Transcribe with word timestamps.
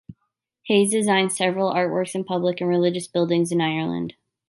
Hayes 0.65 0.89
designed 0.89 1.31
several 1.31 1.71
artworks 1.71 2.15
in 2.15 2.23
public 2.23 2.59
and 2.59 2.67
religious 2.67 3.07
buildings 3.07 3.51
in 3.51 3.61
Ireland. 3.61 4.15